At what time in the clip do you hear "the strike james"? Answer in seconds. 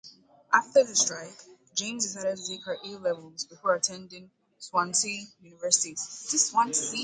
0.83-2.05